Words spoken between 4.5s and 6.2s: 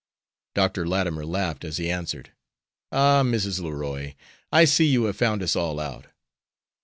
I see you have found us all out."